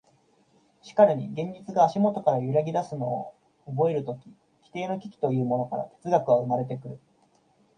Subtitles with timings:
[0.81, 3.05] しかるに現実が足下から揺ぎ出すの
[3.35, 3.35] を
[3.67, 4.31] 覚えるとき、
[4.63, 6.99] 基底の危機というものから哲学は生まれてくる。